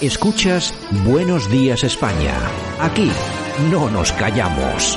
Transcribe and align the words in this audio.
Escuchas 0.00 0.72
Buenos 1.04 1.50
Días 1.50 1.82
España. 1.82 2.32
Aquí 2.78 3.10
no 3.68 3.90
nos 3.90 4.12
callamos. 4.12 4.96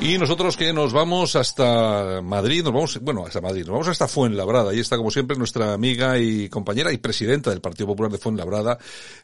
Y 0.00 0.18
nosotros 0.18 0.56
que 0.56 0.72
nos 0.72 0.92
vamos 0.92 1.36
hasta 1.36 2.20
Madrid, 2.20 2.64
nos 2.64 2.72
vamos, 2.72 3.00
bueno, 3.00 3.24
hasta 3.24 3.40
Madrid, 3.40 3.60
nos 3.60 3.70
vamos 3.70 3.86
hasta 3.86 4.08
Fuenlabrada. 4.08 4.72
Ahí 4.72 4.80
está, 4.80 4.96
como 4.96 5.12
siempre, 5.12 5.36
nuestra 5.36 5.72
amiga 5.72 6.18
y 6.18 6.48
compañera 6.48 6.92
y 6.92 6.98
presidenta 6.98 7.50
del 7.50 7.60
Partido 7.60 7.86
Popular 7.86 8.10
de 8.10 8.18
Fuenlabrada, 8.18 8.76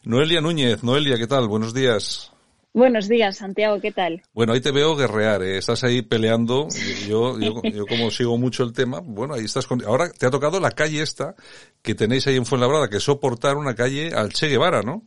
Noelia 0.03 0.39
Núñez. 0.39 0.81
Noelia, 0.81 1.17
¿qué 1.17 1.27
tal? 1.27 1.49
Buenos 1.49 1.73
días. 1.73 2.31
Buenos 2.75 3.07
días, 3.07 3.37
Santiago, 3.37 3.79
¿qué 3.79 3.91
tal? 3.91 4.23
Bueno, 4.33 4.53
ahí 4.53 4.59
te 4.59 4.71
veo 4.71 4.95
guerrear, 4.95 5.43
¿eh? 5.43 5.59
estás 5.59 5.83
ahí 5.83 6.01
peleando. 6.01 6.67
Yo, 7.07 7.39
yo, 7.39 7.61
yo, 7.61 7.85
como 7.85 8.09
sigo 8.09 8.35
mucho 8.39 8.63
el 8.63 8.73
tema, 8.73 8.99
bueno, 8.99 9.35
ahí 9.35 9.45
estás 9.45 9.67
con... 9.67 9.83
Ahora 9.85 10.09
te 10.11 10.25
ha 10.25 10.31
tocado 10.31 10.59
la 10.59 10.71
calle 10.71 11.03
esta 11.03 11.35
que 11.83 11.93
tenéis 11.93 12.25
ahí 12.25 12.35
en 12.35 12.47
Fuenlabrada, 12.47 12.89
que 12.89 12.99
soportar 12.99 13.57
una 13.57 13.75
calle 13.75 14.11
al 14.15 14.33
Che 14.33 14.47
Guevara, 14.47 14.81
¿no? 14.81 15.03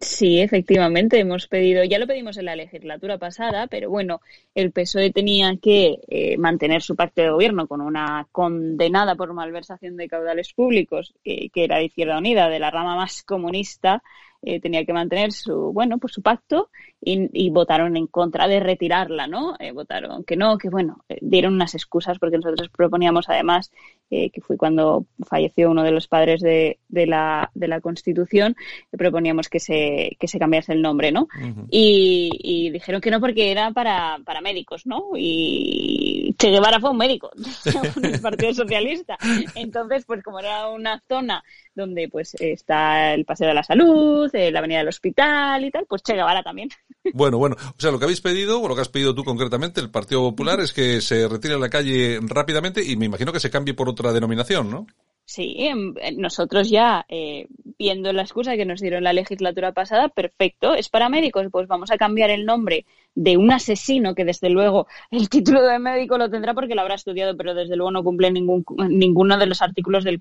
Sí, 0.00 0.40
efectivamente, 0.40 1.18
hemos 1.18 1.48
pedido, 1.48 1.82
ya 1.82 1.98
lo 1.98 2.06
pedimos 2.06 2.36
en 2.36 2.44
la 2.44 2.54
legislatura 2.54 3.18
pasada, 3.18 3.66
pero 3.66 3.90
bueno, 3.90 4.20
el 4.54 4.70
PSOE 4.70 5.10
tenía 5.10 5.56
que 5.60 5.98
eh, 6.06 6.38
mantener 6.38 6.82
su 6.82 6.94
pacto 6.94 7.20
de 7.20 7.30
gobierno 7.30 7.66
con 7.66 7.80
una 7.80 8.28
condenada 8.30 9.16
por 9.16 9.32
malversación 9.32 9.96
de 9.96 10.08
caudales 10.08 10.52
públicos, 10.52 11.14
eh, 11.24 11.50
que 11.50 11.64
era 11.64 11.82
Izquierda 11.82 12.18
Unida, 12.18 12.48
de 12.48 12.60
la 12.60 12.70
rama 12.70 12.94
más 12.94 13.24
comunista, 13.24 14.04
eh, 14.42 14.60
tenía 14.60 14.84
que 14.84 14.92
mantener 14.92 15.32
su, 15.32 15.72
bueno, 15.72 15.98
pues 15.98 16.14
su 16.14 16.22
pacto 16.22 16.70
y, 17.00 17.50
votaron 17.50 17.96
en 17.96 18.06
contra 18.06 18.46
de 18.46 18.60
retirarla, 18.60 19.26
¿no? 19.26 19.54
Eh, 19.58 19.72
votaron 19.72 20.24
que 20.24 20.36
no, 20.36 20.58
que 20.58 20.68
bueno, 20.68 21.04
eh, 21.08 21.18
dieron 21.20 21.54
unas 21.54 21.74
excusas 21.74 22.18
porque 22.18 22.38
nosotros 22.38 22.68
proponíamos 22.68 23.28
además, 23.28 23.70
que 24.10 24.42
fue 24.42 24.58
cuando 24.58 25.06
falleció 25.26 25.70
uno 25.70 25.82
de 25.82 25.90
los 25.90 26.06
padres 26.06 26.42
de, 26.42 26.78
de, 26.88 27.06
la, 27.06 27.50
de 27.54 27.66
la 27.66 27.80
Constitución, 27.80 28.54
proponíamos 28.90 29.48
que 29.48 29.58
se, 29.58 30.18
que 30.20 30.28
se 30.28 30.38
cambiase 30.38 30.74
el 30.74 30.82
nombre, 30.82 31.12
¿no? 31.12 31.28
y, 31.70 32.28
y, 32.42 32.70
dijeron 32.70 33.00
que 33.00 33.10
no 33.10 33.20
porque 33.20 33.50
era 33.50 33.70
para, 33.70 34.18
para 34.22 34.42
médicos, 34.42 34.84
¿no? 34.84 35.12
Y 35.16 36.34
Che 36.38 36.50
Guevara 36.50 36.80
fue 36.80 36.90
un 36.90 36.96
médico, 36.96 37.30
el 38.02 38.20
Partido 38.20 38.54
Socialista. 38.54 39.16
Entonces, 39.54 40.04
pues 40.04 40.22
como 40.22 40.40
era 40.40 40.68
una 40.68 41.02
zona 41.08 41.42
donde 41.74 42.08
pues 42.08 42.34
está 42.38 43.14
el 43.14 43.24
Paseo 43.24 43.48
de 43.48 43.54
la 43.54 43.62
Salud, 43.62 44.31
eh, 44.34 44.50
la 44.50 44.60
Avenida 44.60 44.78
del 44.78 44.88
Hospital 44.88 45.64
y 45.64 45.70
tal, 45.70 45.86
pues 45.88 46.02
Che 46.02 46.14
Guevara 46.14 46.42
también. 46.42 46.68
Bueno, 47.14 47.36
bueno, 47.36 47.56
o 47.58 47.80
sea, 47.80 47.90
lo 47.90 47.98
que 47.98 48.04
habéis 48.04 48.20
pedido, 48.20 48.62
o 48.62 48.68
lo 48.68 48.76
que 48.76 48.82
has 48.82 48.88
pedido 48.88 49.12
tú 49.12 49.24
concretamente, 49.24 49.80
el 49.80 49.90
Partido 49.90 50.20
Popular, 50.20 50.60
es 50.60 50.72
que 50.72 51.00
se 51.00 51.26
retire 51.26 51.54
a 51.54 51.58
la 51.58 51.68
calle 51.68 52.20
rápidamente 52.22 52.80
y 52.80 52.94
me 52.94 53.06
imagino 53.06 53.32
que 53.32 53.40
se 53.40 53.50
cambie 53.50 53.74
por 53.74 53.88
otra 53.88 54.12
denominación, 54.12 54.70
¿no? 54.70 54.86
Sí, 55.24 55.54
em, 55.58 55.94
nosotros 56.16 56.70
ya, 56.70 57.04
eh, 57.08 57.48
viendo 57.82 58.12
la 58.12 58.22
excusa 58.22 58.56
que 58.56 58.64
nos 58.64 58.80
dieron 58.80 59.02
la 59.02 59.12
legislatura 59.12 59.72
pasada, 59.72 60.08
perfecto, 60.08 60.74
es 60.74 60.88
para 60.88 61.08
médicos, 61.08 61.48
pues 61.50 61.66
vamos 61.66 61.90
a 61.90 61.96
cambiar 61.96 62.30
el 62.30 62.46
nombre 62.46 62.86
de 63.16 63.36
un 63.36 63.50
asesino, 63.50 64.14
que 64.14 64.24
desde 64.24 64.50
luego 64.50 64.86
el 65.10 65.28
título 65.28 65.60
de 65.62 65.80
médico 65.80 66.16
lo 66.16 66.30
tendrá 66.30 66.54
porque 66.54 66.76
lo 66.76 66.82
habrá 66.82 66.94
estudiado, 66.94 67.36
pero 67.36 67.54
desde 67.54 67.74
luego 67.74 67.90
no 67.90 68.04
cumple 68.04 68.30
ningún, 68.30 68.64
ninguno 68.88 69.36
de 69.36 69.46
los 69.46 69.62
artículos 69.62 70.04
del, 70.04 70.16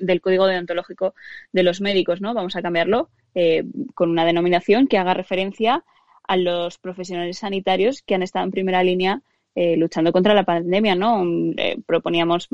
del 0.00 0.20
Código 0.20 0.46
Deontológico 0.46 1.14
de 1.52 1.62
los 1.62 1.80
médicos, 1.80 2.20
¿no? 2.20 2.34
Vamos 2.34 2.56
a 2.56 2.62
cambiarlo 2.62 3.10
eh, 3.36 3.62
con 3.94 4.10
una 4.10 4.24
denominación 4.24 4.88
que 4.88 4.98
haga 4.98 5.14
referencia 5.14 5.84
a 6.26 6.36
los 6.36 6.78
profesionales 6.78 7.38
sanitarios 7.38 8.02
que 8.02 8.16
han 8.16 8.24
estado 8.24 8.44
en 8.44 8.50
primera 8.50 8.82
línea 8.82 9.22
eh, 9.54 9.76
luchando 9.76 10.10
contra 10.10 10.34
la 10.34 10.42
pandemia, 10.42 10.96
¿no? 10.96 11.22
Eh, 11.56 11.76
proponíamos 11.86 12.48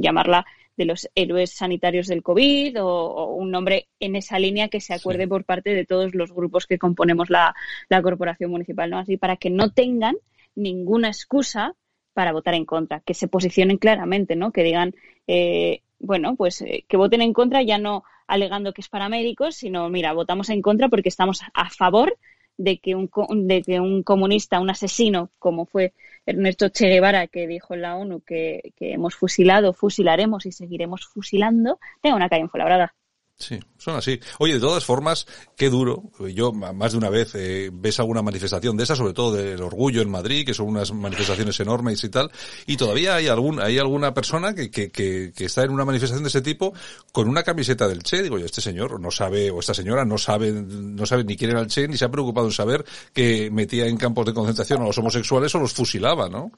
llamarla 0.00 0.46
de 0.76 0.84
los 0.84 1.08
héroes 1.14 1.52
sanitarios 1.52 2.06
del 2.06 2.22
COVID 2.22 2.82
o, 2.82 3.34
un 3.34 3.50
nombre 3.50 3.88
en 4.00 4.16
esa 4.16 4.38
línea 4.38 4.68
que 4.68 4.80
se 4.80 4.94
acuerde 4.94 5.26
por 5.26 5.44
parte 5.44 5.74
de 5.74 5.84
todos 5.84 6.14
los 6.14 6.32
grupos 6.32 6.66
que 6.66 6.78
componemos 6.78 7.30
la, 7.30 7.54
corporación 8.02 8.50
municipal, 8.50 8.90
¿no? 8.90 8.98
Así 8.98 9.16
para 9.16 9.36
que 9.36 9.50
no 9.50 9.70
tengan 9.70 10.16
ninguna 10.54 11.08
excusa 11.08 11.74
para 12.12 12.32
votar 12.32 12.54
en 12.54 12.64
contra, 12.64 13.00
que 13.00 13.14
se 13.14 13.28
posicionen 13.28 13.78
claramente, 13.78 14.36
¿no? 14.36 14.52
Que 14.52 14.62
digan, 14.62 14.94
eh, 15.26 15.82
bueno, 15.98 16.36
pues 16.36 16.64
que 16.88 16.96
voten 16.96 17.22
en 17.22 17.32
contra 17.32 17.62
ya 17.62 17.78
no 17.78 18.04
alegando 18.26 18.72
que 18.72 18.80
es 18.80 18.88
para 18.88 19.08
médicos, 19.08 19.56
sino, 19.56 19.88
mira, 19.88 20.12
votamos 20.12 20.50
en 20.50 20.62
contra 20.62 20.88
porque 20.88 21.08
estamos 21.08 21.42
a 21.54 21.70
favor 21.70 22.16
de 22.56 22.78
que 22.78 22.94
un, 22.94 23.10
de 23.46 23.62
que 23.62 23.80
un 23.80 24.02
comunista, 24.02 24.60
un 24.60 24.70
asesino, 24.70 25.30
como 25.38 25.66
fue 25.66 25.92
Ernesto 26.24 26.68
Che 26.68 26.88
Guevara, 26.88 27.26
que 27.26 27.46
dijo 27.46 27.74
en 27.74 27.82
la 27.82 27.96
ONU 27.96 28.20
que, 28.20 28.72
que 28.76 28.92
hemos 28.92 29.14
fusilado, 29.14 29.72
fusilaremos 29.72 30.46
y 30.46 30.52
seguiremos 30.52 31.06
fusilando, 31.06 31.78
tenga 32.00 32.16
una 32.16 32.28
calle 32.28 32.42
en 32.42 32.50
Fuenlabrada. 32.50 32.94
Sí, 33.38 33.60
son 33.76 33.96
así. 33.96 34.18
Oye, 34.38 34.54
de 34.54 34.60
todas 34.60 34.82
formas, 34.82 35.26
qué 35.56 35.68
duro. 35.68 36.04
Yo 36.34 36.52
más 36.52 36.92
de 36.92 36.98
una 36.98 37.10
vez 37.10 37.34
eh, 37.34 37.68
ves 37.70 38.00
alguna 38.00 38.22
manifestación 38.22 38.78
de 38.78 38.84
esa, 38.84 38.96
sobre 38.96 39.12
todo 39.12 39.34
del 39.34 39.60
orgullo 39.60 40.00
en 40.00 40.08
Madrid, 40.08 40.46
que 40.46 40.54
son 40.54 40.68
unas 40.68 40.90
manifestaciones 40.92 41.60
enormes 41.60 42.02
y 42.02 42.08
tal, 42.08 42.30
y 42.66 42.78
todavía 42.78 43.16
hay 43.16 43.28
algún 43.28 43.60
hay 43.60 43.78
alguna 43.78 44.14
persona 44.14 44.54
que, 44.54 44.70
que, 44.70 44.90
que, 44.90 45.34
que 45.36 45.44
está 45.44 45.64
en 45.64 45.70
una 45.70 45.84
manifestación 45.84 46.22
de 46.22 46.30
ese 46.30 46.40
tipo 46.40 46.72
con 47.12 47.28
una 47.28 47.42
camiseta 47.42 47.86
del 47.86 48.02
Che. 48.02 48.22
Digo 48.22 48.38
este 48.38 48.62
señor 48.62 48.98
no 48.98 49.10
sabe 49.10 49.50
o 49.50 49.60
esta 49.60 49.74
señora 49.74 50.06
no 50.06 50.16
sabe 50.16 50.52
no 50.52 51.04
sabe 51.04 51.24
ni 51.24 51.36
quién 51.36 51.50
era 51.50 51.60
el 51.60 51.66
Che 51.66 51.86
ni 51.88 51.98
se 51.98 52.06
ha 52.06 52.10
preocupado 52.10 52.46
en 52.46 52.52
saber 52.54 52.86
que 53.12 53.50
metía 53.50 53.86
en 53.86 53.98
campos 53.98 54.24
de 54.24 54.32
concentración 54.32 54.80
a 54.80 54.86
los 54.86 54.96
homosexuales 54.96 55.54
o 55.54 55.58
los 55.58 55.74
fusilaba, 55.74 56.30
¿no? 56.30 56.52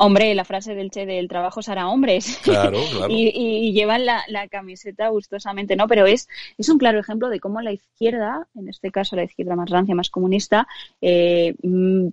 Hombre, 0.00 0.32
la 0.36 0.44
frase 0.44 0.76
del 0.76 0.92
Che 0.92 1.06
del 1.06 1.26
trabajo 1.26 1.60
será 1.60 1.88
hombres. 1.88 2.38
Claro, 2.44 2.78
claro. 2.92 3.12
y, 3.12 3.32
y, 3.34 3.72
llevan 3.72 4.06
la, 4.06 4.22
la, 4.28 4.46
camiseta 4.46 5.08
gustosamente, 5.08 5.74
¿no? 5.74 5.88
Pero 5.88 6.06
es, 6.06 6.28
es 6.56 6.68
un 6.68 6.78
claro 6.78 7.00
ejemplo 7.00 7.28
de 7.28 7.40
cómo 7.40 7.60
la 7.62 7.72
izquierda, 7.72 8.46
en 8.54 8.68
este 8.68 8.92
caso 8.92 9.16
la 9.16 9.24
izquierda 9.24 9.56
más 9.56 9.68
rancia, 9.70 9.96
más 9.96 10.08
comunista, 10.08 10.68
eh, 11.00 11.56
mm, 11.64 12.10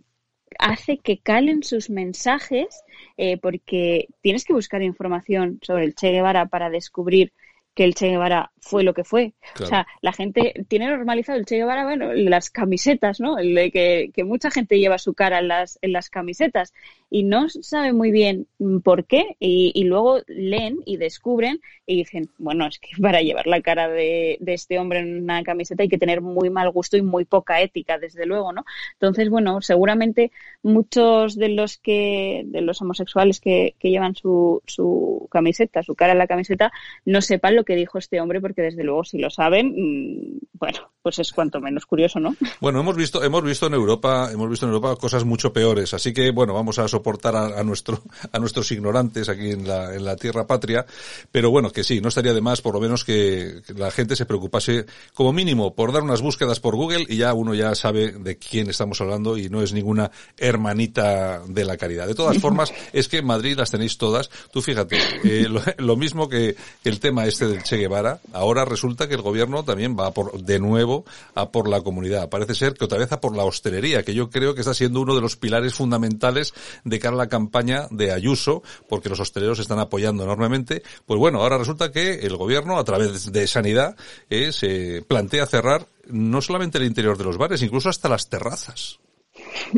hace 0.57 0.97
que 0.97 1.19
calen 1.19 1.61
sus 1.61 1.91
mensajes 1.91 2.83
eh, 3.17 3.37
porque 3.37 4.07
tienes 4.21 4.45
que 4.45 4.53
buscar 4.53 4.81
información 4.81 5.59
sobre 5.61 5.83
el 5.83 5.93
Che 5.93 6.09
Guevara 6.09 6.47
para 6.47 6.71
descubrir 6.71 7.33
que 7.75 7.83
el 7.83 7.93
Che 7.93 8.09
Guevara 8.09 8.51
fue 8.65 8.83
lo 8.83 8.95
que 8.95 9.03
fue. 9.03 9.33
O 9.61 9.65
sea, 9.65 9.85
la 10.01 10.11
gente 10.11 10.65
tiene 10.67 10.87
normalizado 10.87 11.37
el 11.37 11.45
Che 11.45 11.57
Guevara, 11.57 11.83
bueno, 11.83 12.13
las 12.13 12.49
camisetas, 12.49 13.19
¿no? 13.19 13.37
El 13.37 13.53
de 13.53 13.71
que, 13.71 14.09
que, 14.11 14.23
mucha 14.23 14.49
gente 14.49 14.79
lleva 14.79 14.97
su 14.97 15.13
cara 15.13 15.37
en 15.37 15.49
las, 15.49 15.77
en 15.83 15.93
las 15.93 16.09
camisetas 16.09 16.73
y 17.11 17.23
no 17.23 17.47
sabe 17.47 17.93
muy 17.93 18.09
bien 18.09 18.47
por 18.83 19.05
qué 19.05 19.37
y, 19.39 19.71
y, 19.75 19.83
luego 19.83 20.21
leen 20.25 20.79
y 20.83 20.97
descubren 20.97 21.61
y 21.85 21.97
dicen, 21.97 22.31
bueno, 22.39 22.65
es 22.65 22.79
que 22.79 22.89
para 22.99 23.21
llevar 23.21 23.45
la 23.45 23.61
cara 23.61 23.87
de, 23.87 24.37
de, 24.39 24.53
este 24.55 24.79
hombre 24.79 24.99
en 24.99 25.21
una 25.21 25.43
camiseta 25.43 25.83
hay 25.83 25.89
que 25.89 25.99
tener 25.99 26.21
muy 26.21 26.49
mal 26.49 26.71
gusto 26.71 26.97
y 26.97 27.03
muy 27.03 27.23
poca 27.23 27.61
ética, 27.61 27.99
desde 27.99 28.25
luego, 28.25 28.51
¿no? 28.51 28.65
Entonces, 28.93 29.29
bueno, 29.29 29.61
seguramente 29.61 30.31
muchos 30.63 31.35
de 31.35 31.49
los 31.49 31.77
que, 31.77 32.41
de 32.47 32.61
los 32.61 32.81
homosexuales 32.81 33.39
que, 33.39 33.75
que 33.77 33.91
llevan 33.91 34.15
su, 34.15 34.63
su 34.65 35.27
camiseta, 35.29 35.83
su 35.83 35.93
cara 35.93 36.13
en 36.13 36.17
la 36.17 36.27
camiseta, 36.27 36.71
no 37.05 37.21
sepan 37.21 37.55
lo 37.55 37.63
que 37.63 37.75
dijo 37.75 37.99
este 37.99 38.19
hombre 38.19 38.41
porque 38.41 38.54
desde 38.61 38.83
luego 38.83 39.03
si 39.03 39.17
lo 39.17 39.29
saben, 39.29 39.73
mmm, 39.75 40.39
bueno, 40.53 40.91
pues 41.01 41.19
es 41.19 41.31
cuanto 41.31 41.59
menos 41.59 41.85
curioso, 41.85 42.19
¿no? 42.19 42.35
Bueno, 42.59 42.79
hemos 42.79 42.95
visto, 42.95 43.23
hemos 43.23 43.43
visto 43.43 43.67
en 43.67 43.73
Europa, 43.73 44.29
hemos 44.31 44.49
visto 44.49 44.65
en 44.65 44.73
Europa 44.73 44.95
cosas 44.95 45.23
mucho 45.23 45.53
peores, 45.53 45.93
así 45.93 46.13
que 46.13 46.31
bueno, 46.31 46.53
vamos 46.53 46.79
a 46.79 46.87
soportar 46.87 47.35
a, 47.35 47.59
a 47.59 47.63
nuestro, 47.63 48.01
a 48.31 48.39
nuestros 48.39 48.71
ignorantes 48.71 49.29
aquí 49.29 49.51
en 49.51 49.67
la, 49.67 49.93
en 49.93 50.03
la 50.03 50.15
tierra 50.15 50.47
patria, 50.47 50.85
pero 51.31 51.51
bueno, 51.51 51.71
que 51.71 51.83
sí, 51.83 52.01
no 52.01 52.09
estaría 52.09 52.33
de 52.33 52.41
más 52.41 52.61
por 52.61 52.73
lo 52.73 52.81
menos 52.81 53.03
que, 53.03 53.61
que 53.65 53.73
la 53.73 53.91
gente 53.91 54.15
se 54.15 54.25
preocupase 54.25 54.85
como 55.13 55.33
mínimo 55.33 55.75
por 55.75 55.91
dar 55.91 56.03
unas 56.03 56.21
búsquedas 56.21 56.59
por 56.59 56.75
Google 56.75 57.05
y 57.07 57.17
ya 57.17 57.33
uno 57.33 57.53
ya 57.53 57.75
sabe 57.75 58.11
de 58.11 58.37
quién 58.37 58.69
estamos 58.69 58.99
hablando 59.01 59.37
y 59.37 59.49
no 59.49 59.61
es 59.61 59.73
ninguna 59.73 60.11
hermanita 60.37 61.41
de 61.47 61.65
la 61.65 61.77
caridad. 61.77 62.07
De 62.07 62.15
todas 62.15 62.37
formas, 62.41 62.73
es 62.93 63.07
que 63.07 63.17
en 63.17 63.25
Madrid 63.25 63.57
las 63.57 63.71
tenéis 63.71 63.97
todas. 63.97 64.29
Tú 64.51 64.61
fíjate, 64.61 64.97
eh, 65.23 65.47
lo, 65.49 65.61
lo, 65.77 65.95
mismo 65.95 66.27
que 66.27 66.55
el 66.83 66.99
tema 66.99 67.25
este 67.25 67.47
del 67.47 67.63
Che 67.63 67.77
Guevara, 67.77 68.19
ahora 68.33 68.44
resulta 68.53 69.07
que 69.07 69.15
el 69.15 69.21
gobierno 69.21 69.63
también 69.63 69.97
va 69.97 70.11
por, 70.11 70.41
de 70.41 70.59
nuevo 70.59 71.05
a 71.33 71.51
por 71.51 71.67
la 71.67 71.81
comunidad. 71.81 72.29
Parece 72.29 72.53
ser 72.53 72.73
que 72.73 72.85
otra 72.85 72.97
vez 72.97 73.11
a 73.11 73.19
por 73.19 73.35
la 73.35 73.43
hostelería, 73.43 74.03
que 74.03 74.13
yo 74.13 74.29
creo 74.29 74.53
que 74.53 74.61
está 74.61 74.73
siendo 74.73 75.01
uno 75.01 75.15
de 75.15 75.21
los 75.21 75.35
pilares 75.35 75.73
fundamentales 75.73 76.53
de 76.83 76.99
cara 76.99 77.15
a 77.15 77.17
la 77.17 77.29
campaña 77.29 77.87
de 77.91 78.11
Ayuso, 78.11 78.63
porque 78.87 79.09
los 79.09 79.19
hosteleros 79.19 79.59
están 79.59 79.79
apoyando 79.79 80.23
enormemente. 80.23 80.83
Pues 81.05 81.19
bueno, 81.19 81.41
ahora 81.41 81.57
resulta 81.57 81.91
que 81.91 82.19
el 82.25 82.37
gobierno, 82.37 82.77
a 82.77 82.83
través 82.83 83.31
de 83.31 83.47
Sanidad, 83.47 83.95
eh, 84.29 84.51
se 84.51 85.03
plantea 85.07 85.45
cerrar 85.45 85.87
no 86.07 86.41
solamente 86.41 86.77
el 86.77 86.85
interior 86.85 87.17
de 87.17 87.23
los 87.23 87.37
bares, 87.37 87.61
incluso 87.61 87.89
hasta 87.89 88.09
las 88.09 88.29
terrazas. 88.29 88.99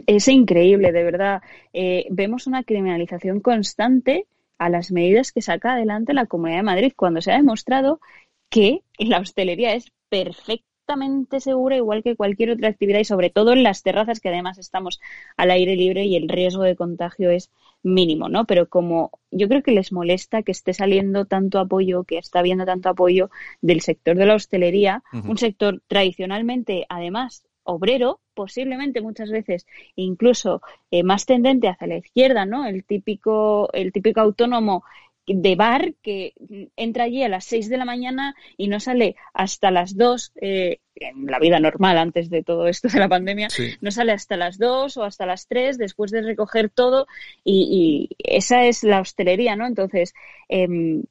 Es 0.06 0.28
increíble, 0.28 0.92
de 0.92 1.04
verdad. 1.04 1.42
Eh, 1.74 2.06
vemos 2.10 2.48
una 2.48 2.64
criminalización 2.64 3.40
constante 3.40 4.28
a 4.58 4.70
las 4.70 4.92
medidas 4.92 5.32
que 5.32 5.42
saca 5.42 5.74
adelante 5.74 6.14
la 6.14 6.26
Comunidad 6.26 6.58
de 6.58 6.64
Madrid, 6.64 6.94
cuando 6.96 7.22
se 7.22 7.32
ha 7.32 7.38
demostrado 7.38 8.00
que 8.50 8.84
la 8.98 9.20
hostelería 9.20 9.74
es 9.74 9.92
perfecta 10.10 10.68
absolutamente 10.88 11.42
segura, 11.42 11.76
igual 11.76 12.02
que 12.02 12.16
cualquier 12.16 12.52
otra 12.52 12.70
actividad 12.70 13.00
y 13.00 13.06
sobre 13.06 13.30
todo 13.30 13.52
en 13.52 13.64
las 13.64 13.84
terrazas 13.84 14.20
que 14.22 14.30
además 14.30 14.58
estamos 14.58 15.00
al 15.36 15.52
aire 15.52 15.76
libre 15.76 16.06
y 16.06 16.16
el 16.16 16.30
riesgo 16.30 16.64
de 16.64 16.78
contagio 16.78 17.30
es 17.30 17.52
mínimo, 17.84 18.30
¿no? 18.30 18.46
Pero 18.46 18.70
como 18.70 19.12
yo 19.30 19.50
creo 19.50 19.64
que 19.64 19.72
les 19.72 19.92
molesta 19.92 20.44
que 20.44 20.54
esté 20.54 20.74
saliendo 20.74 21.26
tanto 21.26 21.60
apoyo, 21.60 22.06
que 22.06 22.18
está 22.18 22.40
habiendo 22.40 22.66
tanto 22.66 22.90
apoyo 22.90 23.30
del 23.62 23.82
sector 23.82 24.16
de 24.16 24.26
la 24.26 24.36
hostelería, 24.36 25.04
un 25.12 25.38
sector 25.38 25.82
tradicionalmente, 25.88 26.86
además, 26.88 27.44
obrero, 27.64 28.22
posiblemente 28.34 29.02
muchas 29.02 29.30
veces 29.30 29.68
incluso 29.96 30.62
eh, 30.90 31.04
más 31.04 31.26
tendente 31.26 31.68
hacia 31.68 31.88
la 31.88 31.98
izquierda, 31.98 32.46
¿no? 32.46 32.66
El 32.66 32.86
típico, 32.86 33.70
el 33.74 33.92
típico 33.92 34.22
autónomo 34.22 34.84
de 35.28 35.56
bar 35.56 35.94
que 36.02 36.34
entra 36.78 37.04
allí 37.04 37.22
a 37.22 37.30
las 37.30 37.46
6 37.46 37.70
de 37.70 37.78
la 37.78 37.86
mañana 37.86 38.36
y 38.56 38.68
no 38.70 38.80
sale 38.80 39.18
hasta 39.34 39.72
las 39.72 39.98
2, 39.98 40.32
eh, 40.42 40.80
en 40.96 41.26
la 41.28 41.40
vida 41.40 41.60
normal 41.60 41.98
antes 41.98 42.30
de 42.30 42.44
todo 42.44 42.68
esto 42.68 42.88
de 42.88 43.00
la 43.00 43.10
pandemia, 43.10 43.50
no 43.82 43.92
sale 43.92 44.14
hasta 44.14 44.38
las 44.38 44.58
2 44.58 44.96
o 44.98 45.04
hasta 45.04 45.26
las 45.26 45.48
3 45.48 45.78
después 45.78 46.12
de 46.12 46.22
recoger 46.22 46.70
todo 46.70 47.08
y, 47.44 48.10
esa 48.20 48.66
es 48.66 48.84
la 48.84 49.02
hostelería, 49.02 49.56
¿no? 49.56 49.68
Entonces, 49.68 50.14
em, 50.48 51.04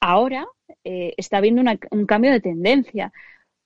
ahora 0.00 0.46
eh, 0.84 1.14
está 1.16 1.38
habiendo 1.38 1.62
un 1.90 2.06
cambio 2.06 2.32
de 2.32 2.40
tendencia 2.40 3.12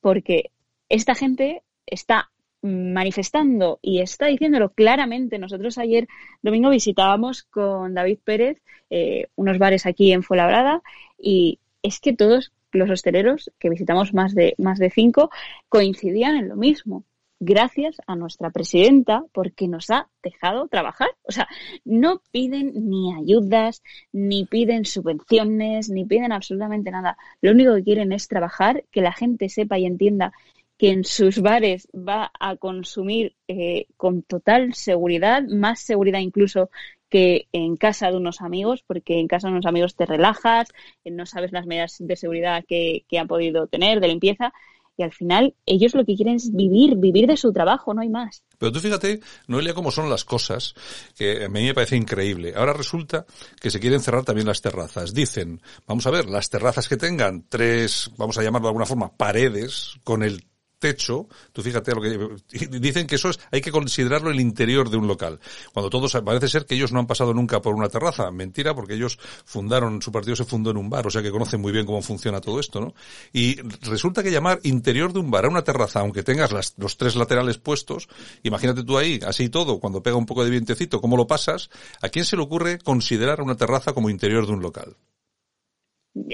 porque 0.00 0.50
esta 0.90 1.14
gente 1.14 1.62
está 1.86 2.30
manifestando 2.64 3.78
y 3.82 4.00
está 4.00 4.26
diciéndolo 4.26 4.72
claramente. 4.72 5.38
Nosotros 5.38 5.76
ayer 5.76 6.08
domingo 6.42 6.70
visitábamos 6.70 7.42
con 7.42 7.92
David 7.92 8.18
Pérez 8.24 8.62
eh, 8.88 9.26
unos 9.36 9.58
bares 9.58 9.84
aquí 9.84 10.12
en 10.12 10.22
Fuenlabrada 10.22 10.82
y 11.18 11.58
es 11.82 12.00
que 12.00 12.14
todos 12.14 12.52
los 12.72 12.90
hosteleros 12.90 13.52
que 13.58 13.68
visitamos 13.68 14.14
más 14.14 14.34
de 14.34 14.54
más 14.56 14.78
de 14.78 14.90
cinco 14.90 15.30
coincidían 15.68 16.36
en 16.36 16.48
lo 16.48 16.56
mismo. 16.56 17.04
Gracias 17.38 17.96
a 18.06 18.16
nuestra 18.16 18.48
presidenta 18.48 19.24
porque 19.32 19.68
nos 19.68 19.90
ha 19.90 20.08
dejado 20.22 20.66
trabajar. 20.68 21.10
O 21.24 21.32
sea, 21.32 21.46
no 21.84 22.22
piden 22.30 22.72
ni 22.88 23.12
ayudas, 23.12 23.82
ni 24.12 24.46
piden 24.46 24.86
subvenciones, 24.86 25.90
ni 25.90 26.06
piden 26.06 26.32
absolutamente 26.32 26.90
nada. 26.90 27.18
Lo 27.42 27.50
único 27.50 27.74
que 27.74 27.82
quieren 27.82 28.12
es 28.12 28.28
trabajar, 28.28 28.84
que 28.90 29.02
la 29.02 29.12
gente 29.12 29.50
sepa 29.50 29.78
y 29.78 29.84
entienda 29.84 30.32
que 30.76 30.90
en 30.90 31.04
sus 31.04 31.40
bares 31.40 31.88
va 31.94 32.32
a 32.38 32.56
consumir 32.56 33.36
eh, 33.48 33.86
con 33.96 34.22
total 34.22 34.74
seguridad, 34.74 35.42
más 35.44 35.80
seguridad 35.80 36.20
incluso 36.20 36.70
que 37.08 37.46
en 37.52 37.76
casa 37.76 38.10
de 38.10 38.16
unos 38.16 38.40
amigos, 38.40 38.82
porque 38.86 39.20
en 39.20 39.28
casa 39.28 39.46
de 39.46 39.52
unos 39.52 39.66
amigos 39.66 39.94
te 39.94 40.06
relajas, 40.06 40.68
eh, 41.04 41.10
no 41.10 41.26
sabes 41.26 41.52
las 41.52 41.66
medidas 41.66 41.96
de 42.00 42.16
seguridad 42.16 42.64
que, 42.66 43.04
que 43.08 43.18
han 43.18 43.28
podido 43.28 43.68
tener, 43.68 44.00
de 44.00 44.08
limpieza, 44.08 44.52
y 44.96 45.02
al 45.02 45.12
final 45.12 45.54
ellos 45.66 45.94
lo 45.94 46.04
que 46.04 46.14
quieren 46.14 46.36
es 46.36 46.52
vivir, 46.52 46.96
vivir 46.96 47.26
de 47.26 47.36
su 47.36 47.52
trabajo, 47.52 47.94
no 47.94 48.02
hay 48.02 48.08
más. 48.08 48.44
Pero 48.58 48.72
tú 48.72 48.80
fíjate, 48.80 49.20
Noelia, 49.48 49.74
cómo 49.74 49.90
son 49.90 50.08
las 50.08 50.24
cosas, 50.24 50.74
que 51.16 51.44
a 51.44 51.48
mí 51.48 51.64
me 51.64 51.74
parece 51.74 51.96
increíble. 51.96 52.54
Ahora 52.56 52.72
resulta 52.72 53.26
que 53.60 53.70
se 53.70 53.80
quieren 53.80 54.00
cerrar 54.00 54.24
también 54.24 54.46
las 54.46 54.60
terrazas. 54.60 55.12
Dicen, 55.12 55.60
vamos 55.86 56.06
a 56.06 56.10
ver, 56.10 56.28
las 56.28 56.48
terrazas 56.48 56.88
que 56.88 56.96
tengan 56.96 57.46
tres, 57.48 58.10
vamos 58.16 58.38
a 58.38 58.42
llamarlo 58.42 58.66
de 58.66 58.70
alguna 58.70 58.86
forma, 58.86 59.16
paredes 59.16 59.94
con 60.04 60.22
el 60.22 60.44
techo, 60.84 61.28
tú 61.50 61.62
fíjate 61.62 61.94
lo 61.94 62.02
que 62.02 62.68
dicen 62.78 63.06
que 63.06 63.14
eso 63.14 63.30
es, 63.30 63.40
hay 63.50 63.62
que 63.62 63.72
considerarlo 63.72 64.30
el 64.30 64.38
interior 64.38 64.90
de 64.90 64.98
un 64.98 65.06
local. 65.06 65.40
Cuando 65.72 65.88
todos 65.88 66.12
parece 66.22 66.46
ser 66.46 66.66
que 66.66 66.74
ellos 66.74 66.92
no 66.92 66.98
han 66.98 67.06
pasado 67.06 67.32
nunca 67.32 67.62
por 67.62 67.74
una 67.74 67.88
terraza, 67.88 68.30
mentira, 68.30 68.74
porque 68.74 68.92
ellos 68.92 69.18
fundaron, 69.46 70.02
su 70.02 70.12
partido 70.12 70.36
se 70.36 70.44
fundó 70.44 70.72
en 70.72 70.76
un 70.76 70.90
bar, 70.90 71.06
o 71.06 71.10
sea 71.10 71.22
que 71.22 71.30
conocen 71.30 71.62
muy 71.62 71.72
bien 71.72 71.86
cómo 71.86 72.02
funciona 72.02 72.42
todo 72.42 72.60
esto, 72.60 72.82
¿no? 72.82 72.94
Y 73.32 73.62
resulta 73.80 74.22
que 74.22 74.30
llamar 74.30 74.60
interior 74.64 75.10
de 75.10 75.20
un 75.20 75.30
bar 75.30 75.46
a 75.46 75.48
una 75.48 75.64
terraza, 75.64 76.00
aunque 76.00 76.22
tengas 76.22 76.52
las, 76.52 76.74
los 76.76 76.98
tres 76.98 77.16
laterales 77.16 77.56
puestos, 77.56 78.06
imagínate 78.42 78.82
tú 78.82 78.98
ahí, 78.98 79.20
así 79.26 79.48
todo, 79.48 79.80
cuando 79.80 80.02
pega 80.02 80.16
un 80.16 80.26
poco 80.26 80.44
de 80.44 80.50
vientecito, 80.50 81.00
¿cómo 81.00 81.16
lo 81.16 81.26
pasas? 81.26 81.70
¿A 82.02 82.10
quién 82.10 82.26
se 82.26 82.36
le 82.36 82.42
ocurre 82.42 82.78
considerar 82.78 83.40
una 83.40 83.56
terraza 83.56 83.94
como 83.94 84.10
interior 84.10 84.46
de 84.46 84.52
un 84.52 84.60
local? 84.60 84.96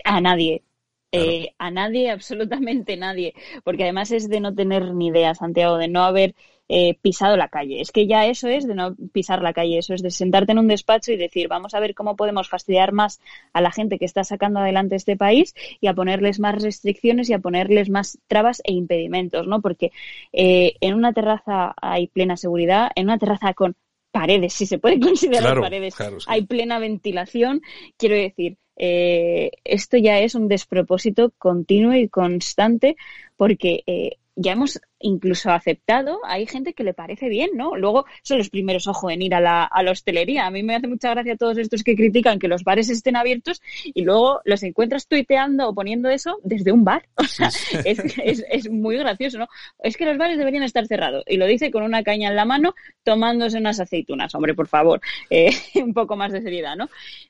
A 0.05 0.21
nadie. 0.21 0.65
Eh, 1.13 1.55
a 1.59 1.71
nadie, 1.71 2.11
absolutamente 2.11 2.97
nadie, 2.97 3.35
porque 3.65 3.85
además 3.85 4.11
es 4.13 4.29
de 4.29 4.41
no 4.41 4.55
tener 4.55 4.95
ni 4.95 5.09
idea, 5.09 5.35
Santiago, 5.35 5.77
de 5.77 5.89
no 5.89 6.05
haber 6.05 6.35
eh, 6.73 6.97
pisado 7.03 7.37
la 7.37 7.49
calle. 7.49 7.81
Es 7.81 7.91
que 7.91 8.07
ya 8.07 8.27
eso 8.27 8.47
es 8.47 8.65
de 8.65 8.77
no 8.77 8.95
pisar 9.13 9.43
la 9.43 9.53
calle, 9.53 9.79
eso 9.79 9.93
es 9.93 10.03
de 10.03 10.13
sentarte 10.13 10.53
en 10.53 10.61
un 10.61 10.69
despacho 10.69 11.11
y 11.11 11.17
decir, 11.17 11.49
vamos 11.49 11.75
a 11.75 11.81
ver 11.81 11.97
cómo 11.97 12.15
podemos 12.15 12.49
fastidiar 12.49 12.93
más 12.93 13.21
a 13.53 13.61
la 13.61 13.73
gente 13.73 13.99
que 13.99 14.05
está 14.05 14.23
sacando 14.23 14.61
adelante 14.61 14.95
este 14.95 15.17
país 15.17 15.53
y 15.81 15.89
a 15.89 15.95
ponerles 15.95 16.39
más 16.39 16.63
restricciones 16.63 17.29
y 17.29 17.33
a 17.33 17.41
ponerles 17.41 17.91
más 17.91 18.19
trabas 18.29 18.63
e 18.65 18.73
impedimentos, 18.73 19.49
¿no? 19.49 19.61
Porque 19.61 19.91
eh, 20.33 20.75
en 20.81 20.95
una 20.95 21.13
terraza 21.13 21.75
hay 21.83 22.07
plena 22.07 22.37
seguridad, 22.37 22.93
en 22.95 23.07
una 23.07 23.19
terraza 23.19 23.53
con 23.53 23.75
paredes, 24.13 24.53
si 24.53 24.67
se 24.67 24.79
puede 24.79 25.01
considerar 25.01 25.59
paredes, 25.59 25.97
hay 26.29 26.47
plena 26.47 26.79
ventilación, 26.79 27.63
quiero 27.97 28.15
decir, 28.15 28.59
eh, 28.83 29.51
esto 29.65 29.99
ya 29.99 30.21
es 30.21 30.35
un 30.35 30.49
despropósito 30.49 31.33
continuo 31.37 31.93
y 31.93 32.09
constante 32.09 32.97
porque 33.37 33.83
eh, 33.87 34.17
ya 34.37 34.53
hemos 34.53 34.81
incluso 35.01 35.51
aceptado, 35.51 36.21
hay 36.25 36.47
gente 36.47 36.75
que 36.75 36.85
le 36.85 36.95
parece 36.95 37.29
bien, 37.29 37.51
¿no? 37.55 37.77
Luego 37.77 38.05
son 38.23 38.39
los 38.39 38.51
primeros, 38.51 38.87
ojo, 38.87 39.11
en 39.11 39.23
ir 39.23 39.35
a 39.35 39.41
la, 39.41 39.65
a 39.65 39.83
la 39.83 39.91
hostelería. 39.93 40.47
A 40.47 40.51
mí 40.51 40.63
me 40.63 40.77
hace 40.77 40.89
mucha 40.89 41.11
gracia 41.11 41.37
todos 41.37 41.59
estos 41.59 41.83
que 41.83 41.97
critican 41.97 42.39
que 42.39 42.49
los 42.49 42.63
bares 42.63 42.91
estén 42.91 43.17
abiertos 43.17 43.63
y 43.83 44.03
luego 44.03 44.41
los 44.45 44.63
encuentras 44.63 45.09
tuiteando 45.09 45.69
o 45.69 45.75
poniendo 45.75 46.11
eso 46.11 46.39
desde 46.43 46.73
un 46.73 46.85
bar. 46.85 47.05
O 47.21 47.33
sea, 47.33 47.49
es, 47.85 48.01
es, 48.25 48.45
es, 48.51 48.71
muy 48.71 48.97
gracioso, 48.97 49.39
¿no? 49.39 49.47
Es 49.85 49.97
que 49.97 50.05
los 50.05 50.19
bares 50.19 50.37
deberían 50.37 50.65
estar 50.65 50.87
cerrados. 50.87 51.23
Y 51.29 51.37
lo 51.37 51.47
dice 51.47 51.71
con 51.71 51.85
una 51.85 52.03
caña 52.03 52.29
en 52.29 52.35
la 52.35 52.45
mano 52.45 52.75
tomándose 53.05 53.59
unas 53.59 53.79
aceitunas. 53.79 54.35
Hombre, 54.35 54.55
por 54.55 54.67
favor, 54.67 55.01
eh, 55.31 55.51
un 55.77 55.95
poco 55.95 56.17
más 56.17 56.33
de 56.33 56.43
seriedad, 56.43 56.77
¿no? 56.77 56.89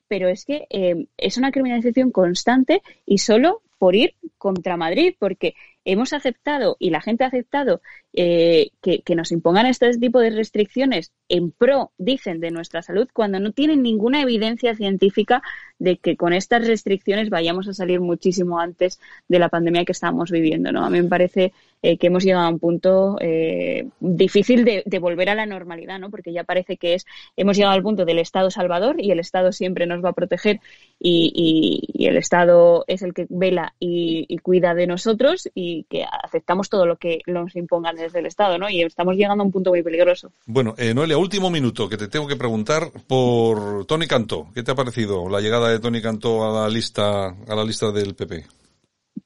Pero 0.08 0.28
es 0.28 0.44
que 0.44 0.66
eh, 0.70 1.06
es 1.18 1.36
una 1.36 1.52
criminalización 1.52 2.10
constante 2.12 2.82
y 3.04 3.18
solo 3.18 3.62
por 3.78 3.96
ir 3.96 4.14
contra 4.36 4.76
Madrid, 4.76 5.14
porque 5.18 5.54
hemos 5.84 6.12
aceptado 6.12 6.76
y 6.78 6.90
la 6.90 7.00
gente 7.00 7.24
ha 7.24 7.28
aceptado 7.28 7.82
eh, 8.12 8.70
que, 8.82 9.02
que, 9.02 9.14
nos 9.14 9.32
impongan 9.32 9.66
este 9.66 9.90
tipo 9.98 10.20
de 10.20 10.30
restricciones 10.30 11.12
en 11.30 11.52
pro, 11.52 11.92
dicen, 11.96 12.40
de 12.40 12.50
nuestra 12.50 12.82
salud, 12.82 13.08
cuando 13.12 13.40
no 13.40 13.52
tienen 13.52 13.82
ninguna 13.82 14.20
evidencia 14.20 14.74
científica 14.74 15.42
de 15.78 15.96
que 15.96 16.16
con 16.16 16.34
estas 16.34 16.66
restricciones 16.66 17.30
vayamos 17.30 17.66
a 17.68 17.72
salir 17.72 18.00
muchísimo 18.00 18.60
antes 18.60 19.00
de 19.28 19.38
la 19.38 19.48
pandemia 19.48 19.84
que 19.84 19.92
estamos 19.92 20.30
viviendo. 20.30 20.72
¿no? 20.72 20.84
A 20.84 20.90
mí 20.90 21.00
me 21.00 21.08
parece 21.08 21.52
eh, 21.82 21.96
que 21.96 22.08
hemos 22.08 22.24
llegado 22.24 22.46
a 22.46 22.50
un 22.50 22.58
punto 22.58 23.16
eh, 23.20 23.88
difícil 24.00 24.64
de, 24.64 24.98
volver 24.98 25.30
a 25.30 25.34
la 25.34 25.46
normalidad, 25.46 25.98
¿no? 25.98 26.10
porque 26.10 26.32
ya 26.32 26.44
parece 26.44 26.76
que 26.76 26.94
es 26.94 27.06
hemos 27.36 27.56
llegado 27.56 27.74
al 27.74 27.82
punto 27.82 28.04
del 28.04 28.18
Estado 28.18 28.50
salvador 28.50 28.96
y 29.00 29.12
el 29.12 29.20
Estado 29.20 29.52
siempre 29.52 29.86
nos 29.86 30.04
va 30.04 30.10
a 30.10 30.12
proteger 30.12 30.60
y, 30.98 31.86
el 31.98 32.16
Estado 32.16 32.84
es 32.88 33.02
el 33.02 33.14
que 33.14 33.26
vela 33.30 33.74
y, 33.78 34.26
y, 34.28 34.38
cuida 34.38 34.74
de 34.74 34.86
nosotros 34.86 35.48
y 35.54 35.84
que 35.84 36.04
aceptamos 36.24 36.68
todo 36.68 36.84
lo 36.84 36.96
que 36.96 37.20
nos 37.26 37.56
impongan 37.56 37.96
desde 37.96 38.18
el 38.18 38.26
Estado, 38.26 38.58
¿no? 38.58 38.68
Y 38.68 38.82
estamos 38.82 39.16
llegando 39.16 39.42
a 39.42 39.46
un 39.46 39.52
punto 39.52 39.70
muy 39.70 39.82
peligroso. 39.82 40.32
Bueno, 40.46 40.74
eh, 40.76 40.92
Noelia, 40.92 41.16
último 41.20 41.50
minuto 41.50 41.88
que 41.88 41.96
te 41.96 42.08
tengo 42.08 42.26
que 42.26 42.36
preguntar 42.36 42.90
por 43.06 43.84
Tony 43.86 44.06
Cantó. 44.06 44.48
¿Qué 44.54 44.62
te 44.62 44.72
ha 44.72 44.74
parecido 44.74 45.28
la 45.28 45.40
llegada 45.40 45.68
de 45.68 45.78
Tony 45.78 46.00
Cantó 46.00 46.44
a 46.44 46.62
la 46.62 46.68
lista, 46.68 47.28
a 47.28 47.54
la 47.54 47.64
lista 47.64 47.92
del 47.92 48.14
PP? 48.14 48.44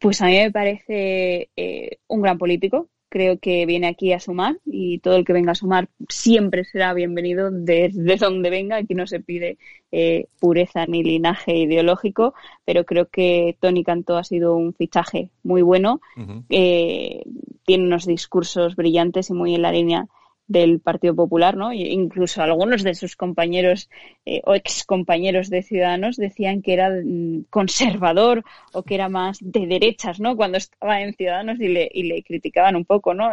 Pues 0.00 0.20
a 0.20 0.26
mí 0.26 0.32
me 0.32 0.50
parece 0.50 1.50
eh, 1.56 1.98
un 2.08 2.22
gran 2.22 2.36
político. 2.36 2.88
Creo 3.08 3.38
que 3.38 3.64
viene 3.64 3.86
aquí 3.86 4.12
a 4.12 4.18
sumar 4.18 4.58
y 4.66 4.98
todo 4.98 5.14
el 5.14 5.24
que 5.24 5.32
venga 5.32 5.52
a 5.52 5.54
sumar 5.54 5.88
siempre 6.08 6.64
será 6.64 6.92
bienvenido 6.94 7.50
desde 7.52 8.16
donde 8.20 8.50
venga. 8.50 8.76
Aquí 8.76 8.94
no 8.94 9.06
se 9.06 9.20
pide 9.20 9.56
eh, 9.92 10.26
pureza 10.40 10.86
ni 10.86 11.04
linaje 11.04 11.56
ideológico, 11.56 12.34
pero 12.64 12.84
creo 12.84 13.06
que 13.06 13.56
Tony 13.60 13.84
Cantó 13.84 14.16
ha 14.16 14.24
sido 14.24 14.56
un 14.56 14.74
fichaje 14.74 15.30
muy 15.44 15.62
bueno. 15.62 16.00
Uh 16.16 16.20
-huh. 16.22 16.44
eh, 16.50 17.22
tiene 17.64 17.84
unos 17.84 18.04
discursos 18.04 18.74
brillantes 18.74 19.30
y 19.30 19.32
muy 19.32 19.54
en 19.54 19.62
la 19.62 19.70
línea 19.70 20.08
del 20.46 20.80
Partido 20.80 21.14
Popular, 21.14 21.56
¿no? 21.56 21.72
E 21.72 21.92
incluso 21.92 22.42
algunos 22.42 22.82
de 22.82 22.94
sus 22.94 23.16
compañeros 23.16 23.88
eh, 24.26 24.42
o 24.44 24.54
ex 24.54 24.84
compañeros 24.84 25.48
de 25.50 25.62
Ciudadanos 25.62 26.16
decían 26.16 26.62
que 26.62 26.74
era 26.74 26.90
mm, 26.90 27.44
conservador 27.50 28.44
o 28.72 28.82
que 28.82 28.94
era 28.94 29.08
más 29.08 29.38
de 29.40 29.66
derechas, 29.66 30.20
¿no? 30.20 30.36
Cuando 30.36 30.58
estaba 30.58 31.00
en 31.00 31.14
Ciudadanos 31.14 31.60
y 31.60 31.68
le, 31.68 31.90
y 31.92 32.04
le 32.04 32.22
criticaban 32.22 32.76
un 32.76 32.84
poco, 32.84 33.14
¿no? 33.14 33.32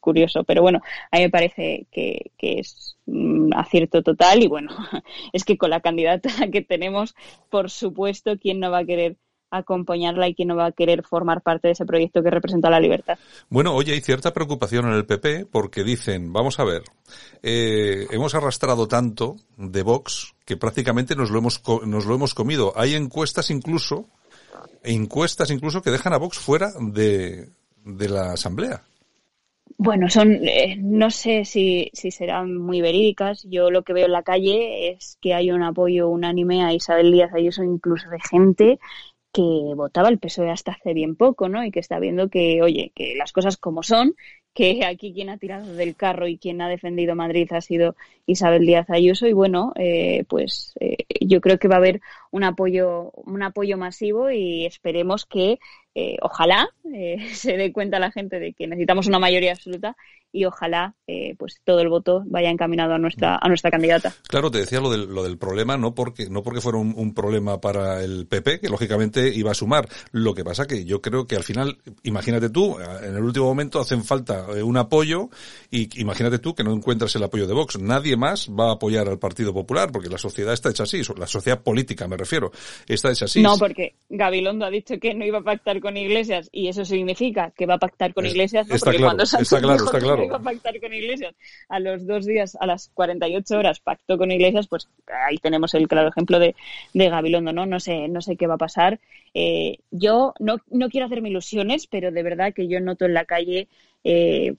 Curioso, 0.00 0.44
pero 0.44 0.62
bueno, 0.62 0.80
a 1.10 1.16
mí 1.16 1.24
me 1.24 1.30
parece 1.30 1.86
que, 1.90 2.30
que 2.38 2.60
es 2.60 2.96
un 3.06 3.52
acierto 3.54 4.02
total 4.02 4.42
y 4.42 4.46
bueno, 4.46 4.70
es 5.32 5.44
que 5.44 5.58
con 5.58 5.70
la 5.70 5.80
candidata 5.80 6.30
que 6.52 6.62
tenemos, 6.62 7.14
por 7.50 7.70
supuesto, 7.70 8.38
¿quién 8.38 8.60
no 8.60 8.70
va 8.70 8.78
a 8.78 8.84
querer 8.84 9.16
acompañarla 9.58 10.28
y 10.28 10.34
quién 10.34 10.48
no 10.48 10.56
va 10.56 10.66
a 10.66 10.72
querer 10.72 11.02
formar 11.02 11.42
parte 11.42 11.68
de 11.68 11.72
ese 11.72 11.86
proyecto 11.86 12.22
que 12.22 12.30
representa 12.30 12.70
la 12.70 12.80
libertad. 12.80 13.18
Bueno, 13.48 13.74
oye, 13.74 13.92
hay 13.92 14.00
cierta 14.00 14.32
preocupación 14.32 14.86
en 14.86 14.94
el 14.94 15.06
PP 15.06 15.46
porque 15.46 15.84
dicen, 15.84 16.32
vamos 16.32 16.58
a 16.58 16.64
ver, 16.64 16.82
eh, 17.42 18.06
hemos 18.10 18.34
arrastrado 18.34 18.88
tanto 18.88 19.36
de 19.56 19.82
Vox 19.82 20.34
que 20.44 20.56
prácticamente 20.56 21.16
nos 21.16 21.30
lo 21.30 21.38
hemos 21.38 21.62
nos 21.84 22.06
lo 22.06 22.14
hemos 22.14 22.34
comido. 22.34 22.72
Hay 22.76 22.94
encuestas 22.94 23.50
incluso 23.50 24.06
encuestas 24.82 25.50
incluso 25.50 25.82
que 25.82 25.90
dejan 25.90 26.12
a 26.12 26.18
Vox 26.18 26.38
fuera 26.38 26.70
de 26.78 27.48
de 27.84 28.08
la 28.08 28.32
Asamblea. 28.32 28.82
Bueno, 29.78 30.08
son, 30.08 30.32
eh, 30.42 30.76
no 30.78 31.10
sé 31.10 31.44
si, 31.44 31.90
si 31.92 32.10
serán 32.10 32.56
muy 32.56 32.80
verídicas. 32.80 33.46
Yo 33.48 33.70
lo 33.70 33.82
que 33.82 33.92
veo 33.92 34.06
en 34.06 34.12
la 34.12 34.22
calle 34.22 34.90
es 34.90 35.18
que 35.20 35.34
hay 35.34 35.50
un 35.50 35.62
apoyo 35.62 36.08
unánime 36.08 36.64
a 36.64 36.72
Isabel 36.72 37.12
Díaz 37.12 37.34
Ayuso, 37.34 37.62
incluso 37.62 38.08
de 38.08 38.18
gente 38.20 38.78
que 39.36 39.74
votaba 39.74 40.08
el 40.08 40.18
PSOE 40.18 40.50
hasta 40.50 40.72
hace 40.72 40.94
bien 40.94 41.14
poco, 41.14 41.50
¿no? 41.50 41.62
Y 41.62 41.70
que 41.70 41.80
está 41.80 41.98
viendo 41.98 42.30
que, 42.30 42.62
oye, 42.62 42.90
que 42.94 43.14
las 43.16 43.32
cosas 43.32 43.58
como 43.58 43.82
son, 43.82 44.14
que 44.54 44.82
aquí 44.86 45.12
quien 45.12 45.28
ha 45.28 45.36
tirado 45.36 45.74
del 45.74 45.94
carro 45.94 46.26
y 46.26 46.38
quien 46.38 46.62
ha 46.62 46.70
defendido 46.70 47.14
Madrid 47.14 47.52
ha 47.52 47.60
sido 47.60 47.96
Isabel 48.24 48.64
Díaz 48.64 48.88
Ayuso 48.88 49.26
y 49.26 49.34
bueno, 49.34 49.74
eh, 49.76 50.24
pues 50.26 50.72
eh, 50.80 51.04
yo 51.20 51.42
creo 51.42 51.58
que 51.58 51.68
va 51.68 51.74
a 51.74 51.78
haber 51.78 52.00
un 52.30 52.44
apoyo, 52.44 53.10
un 53.12 53.42
apoyo 53.42 53.76
masivo 53.76 54.30
y 54.30 54.64
esperemos 54.64 55.26
que 55.26 55.58
eh, 55.98 56.18
ojalá 56.20 56.68
eh, 56.92 57.16
se 57.34 57.56
dé 57.56 57.72
cuenta 57.72 57.98
la 57.98 58.12
gente 58.12 58.38
de 58.38 58.52
que 58.52 58.66
necesitamos 58.66 59.06
una 59.06 59.18
mayoría 59.18 59.52
absoluta 59.52 59.96
y 60.32 60.44
ojalá 60.44 60.94
eh, 61.06 61.34
pues 61.38 61.60
todo 61.64 61.80
el 61.80 61.88
voto 61.88 62.22
vaya 62.26 62.50
encaminado 62.50 62.94
a 62.94 62.98
nuestra 62.98 63.38
a 63.40 63.48
nuestra 63.48 63.70
candidata. 63.70 64.12
Claro, 64.28 64.50
te 64.50 64.58
decía 64.58 64.80
lo 64.80 64.90
del, 64.90 65.06
lo 65.06 65.22
del 65.22 65.38
problema, 65.38 65.76
no 65.76 65.94
porque 65.94 66.28
no 66.28 66.42
porque 66.42 66.60
fuera 66.60 66.78
un, 66.78 66.94
un, 66.96 67.14
problema 67.14 67.60
para 67.60 68.02
el 68.02 68.26
PP, 68.26 68.60
que 68.60 68.68
lógicamente 68.68 69.32
iba 69.34 69.50
a 69.50 69.54
sumar. 69.54 69.88
Lo 70.12 70.34
que 70.34 70.44
pasa 70.44 70.66
que 70.66 70.84
yo 70.84 71.00
creo 71.00 71.26
que 71.26 71.36
al 71.36 71.44
final, 71.44 71.78
imagínate 72.02 72.50
tú, 72.50 72.76
en 72.80 73.14
el 73.14 73.22
último 73.22 73.46
momento 73.46 73.80
hacen 73.80 74.04
falta 74.04 74.46
un 74.62 74.76
apoyo 74.76 75.30
y 75.70 76.00
imagínate 76.00 76.38
tú 76.38 76.54
que 76.54 76.64
no 76.64 76.72
encuentras 76.72 77.14
el 77.16 77.22
apoyo 77.22 77.46
de 77.46 77.54
Vox. 77.54 77.78
Nadie 77.78 78.16
más 78.16 78.48
va 78.48 78.70
a 78.70 78.72
apoyar 78.74 79.08
al 79.08 79.18
Partido 79.18 79.54
Popular 79.54 79.90
porque 79.92 80.08
la 80.08 80.18
sociedad 80.18 80.52
está 80.52 80.70
hecha 80.70 80.82
así, 80.82 81.02
la 81.16 81.26
sociedad 81.26 81.62
política 81.62 82.08
me 82.08 82.16
refiero, 82.16 82.50
está 82.86 83.10
hecha 83.10 83.26
así. 83.26 83.42
No, 83.42 83.56
porque 83.58 83.94
Gabilondo 84.08 84.66
ha 84.66 84.70
dicho 84.70 84.98
que 85.00 85.14
no 85.14 85.24
iba 85.24 85.38
a 85.38 85.42
pactar 85.42 85.80
con 85.80 85.96
Iglesias 85.96 86.48
y 86.52 86.68
eso 86.68 86.84
significa 86.84 87.52
que 87.56 87.66
va 87.66 87.74
a 87.74 87.78
pactar 87.78 88.12
con 88.14 88.26
Iglesias, 88.26 88.66
¿no? 88.66 88.76
Porque 88.76 88.98
claro, 88.98 89.04
cuando 89.06 89.22
está 89.24 89.60
claro, 89.60 89.84
está 89.84 89.98
claro. 89.98 90.15
A 90.20 90.38
pactar 90.42 90.80
con 90.80 90.92
Iglesias 90.92 91.34
a 91.68 91.80
los 91.80 92.06
dos 92.06 92.26
días, 92.26 92.56
a 92.60 92.66
las 92.66 92.90
48 92.94 93.58
horas 93.58 93.80
pactó 93.80 94.18
con 94.18 94.30
Iglesias, 94.30 94.68
pues 94.68 94.88
ahí 95.06 95.38
tenemos 95.38 95.74
el 95.74 95.88
claro 95.88 96.08
ejemplo 96.08 96.38
de, 96.38 96.54
de 96.94 97.08
Gabilondo, 97.08 97.52
¿no? 97.52 97.66
No 97.66 97.80
sé, 97.80 98.08
no 98.08 98.20
sé 98.20 98.36
qué 98.36 98.46
va 98.46 98.54
a 98.54 98.58
pasar. 98.58 99.00
Eh, 99.34 99.78
yo 99.90 100.34
no, 100.38 100.58
no 100.70 100.88
quiero 100.88 101.06
hacerme 101.06 101.30
ilusiones, 101.30 101.86
pero 101.86 102.10
de 102.10 102.22
verdad 102.22 102.52
que 102.54 102.68
yo 102.68 102.80
noto 102.80 103.04
en 103.04 103.14
la 103.14 103.24
calle 103.24 103.68
eh, 104.04 104.54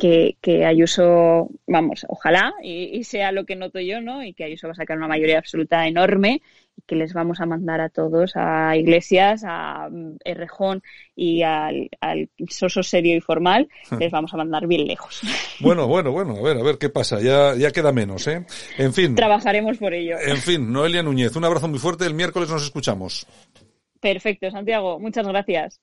que, 0.00 0.38
que, 0.40 0.64
Ayuso, 0.64 1.50
vamos, 1.66 2.06
ojalá 2.08 2.54
y, 2.62 2.84
y, 2.96 3.04
sea 3.04 3.32
lo 3.32 3.44
que 3.44 3.54
noto 3.54 3.80
yo, 3.80 4.00
¿no? 4.00 4.24
Y 4.24 4.32
que 4.32 4.44
Ayuso 4.44 4.66
va 4.66 4.72
a 4.72 4.76
sacar 4.76 4.96
una 4.96 5.08
mayoría 5.08 5.36
absoluta 5.36 5.86
enorme 5.86 6.40
y 6.74 6.82
que 6.86 6.96
les 6.96 7.12
vamos 7.12 7.38
a 7.40 7.46
mandar 7.46 7.82
a 7.82 7.90
todos, 7.90 8.32
a 8.34 8.74
Iglesias, 8.76 9.42
a 9.46 9.90
Errejón 10.24 10.82
y 11.14 11.42
al, 11.42 11.90
al 12.00 12.30
Soso 12.48 12.82
serio 12.82 13.14
y 13.14 13.20
formal, 13.20 13.68
les 14.00 14.10
vamos 14.10 14.32
a 14.32 14.38
mandar 14.38 14.66
bien 14.66 14.86
lejos. 14.86 15.20
Bueno, 15.62 15.86
bueno, 15.86 16.10
bueno, 16.10 16.36
a 16.36 16.40
ver, 16.40 16.56
a 16.56 16.62
ver 16.62 16.78
qué 16.78 16.88
pasa, 16.88 17.20
ya, 17.20 17.54
ya 17.54 17.70
queda 17.70 17.92
menos, 17.92 18.26
¿eh? 18.28 18.46
En 18.78 18.94
fin. 18.94 19.14
Trabajaremos 19.14 19.76
por 19.76 19.92
ello. 19.92 20.16
En 20.18 20.38
fin, 20.38 20.72
Noelia 20.72 21.02
Núñez, 21.02 21.36
un 21.36 21.44
abrazo 21.44 21.68
muy 21.68 21.78
fuerte, 21.78 22.06
el 22.06 22.14
miércoles 22.14 22.48
nos 22.48 22.64
escuchamos. 22.64 23.26
Perfecto, 24.00 24.50
Santiago, 24.50 24.98
muchas 24.98 25.28
gracias. 25.28 25.82